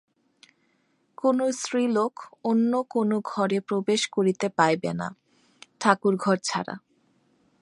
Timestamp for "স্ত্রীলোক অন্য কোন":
1.51-3.09